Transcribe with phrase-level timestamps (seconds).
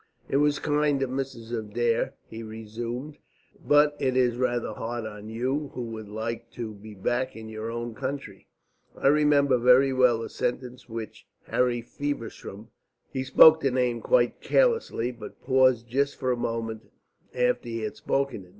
[0.27, 1.55] "It was kind of Mrs.
[1.55, 3.19] Adair," he resumed,
[3.63, 7.69] "but it is rather hard on you, who would like to be back in your
[7.69, 8.47] own country.
[8.97, 12.69] I remember very well a sentence which Harry Feversham"
[13.13, 16.89] He spoke the name quite carelessly, but paused just for a moment
[17.35, 18.49] after he had spoken it.